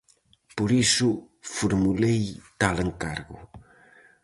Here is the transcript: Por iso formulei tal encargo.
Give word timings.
Por 0.57 0.69
iso 0.85 1.09
formulei 1.55 2.23
tal 2.61 2.75
encargo. 2.87 3.37